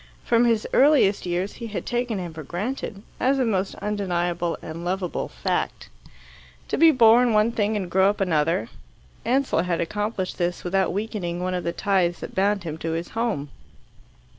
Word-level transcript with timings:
From 0.23 0.45
his 0.45 0.65
earliest 0.73 1.27
years 1.27 1.53
he 1.53 1.67
had 1.67 1.85
taken 1.85 2.17
him 2.17 2.33
for 2.33 2.41
granted, 2.41 3.03
as 3.19 3.37
a 3.37 3.45
most 3.45 3.75
undeniable 3.75 4.57
and 4.59 4.83
lovable 4.83 5.27
fact. 5.27 5.89
To 6.69 6.77
be 6.79 6.89
born 6.89 7.33
one 7.33 7.51
thing 7.51 7.77
and 7.77 7.87
grow 7.87 8.09
up 8.09 8.19
another 8.19 8.69
Ansell 9.25 9.61
had 9.61 9.79
accomplished 9.79 10.39
this 10.39 10.63
without 10.63 10.91
weakening 10.91 11.39
one 11.39 11.53
of 11.53 11.63
the 11.63 11.71
ties 11.71 12.19
that 12.21 12.33
bound 12.33 12.63
him 12.63 12.79
to 12.79 12.93
his 12.93 13.09
home. 13.09 13.49